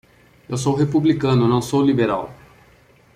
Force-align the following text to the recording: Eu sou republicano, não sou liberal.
Eu 0.49 0.57
sou 0.57 0.73
republicano, 0.73 1.47
não 1.47 1.61
sou 1.61 1.85
liberal. 1.85 2.33